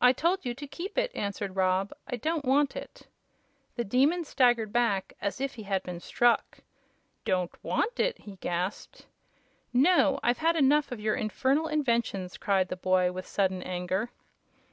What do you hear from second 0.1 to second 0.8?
told you to